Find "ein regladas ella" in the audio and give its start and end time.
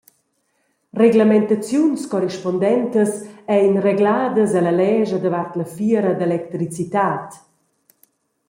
3.55-4.73